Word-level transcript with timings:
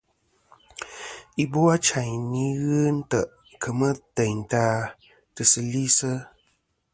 Ibochayn 1.43 2.25
i 2.47 2.47
ghɨ 2.61 2.79
ntè' 2.99 3.31
kemɨ 3.61 3.89
teyn 4.15 4.39
ta 4.51 4.63
tɨsilisɨ. 5.33 6.11